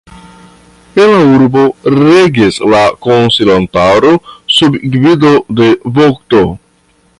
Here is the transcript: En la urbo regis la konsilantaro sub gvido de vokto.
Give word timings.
En 1.01 1.11
la 1.15 1.19
urbo 1.33 1.65
regis 2.05 2.57
la 2.75 2.81
konsilantaro 3.09 4.15
sub 4.57 4.81
gvido 4.97 5.35
de 5.61 5.71
vokto. 6.01 6.45